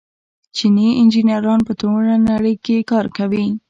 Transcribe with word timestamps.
چیني 0.55 0.87
انجنیران 1.01 1.59
په 1.67 1.73
ټوله 1.79 2.15
نړۍ 2.29 2.55
کې 2.65 2.87
کار 2.91 3.05
کوي. 3.17 3.45